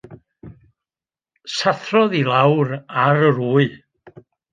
Sathrodd 1.55 2.15
i 2.21 2.21
lawr 2.29 2.69
ar 3.03 3.21
yr 3.27 3.37
wy. 3.51 3.65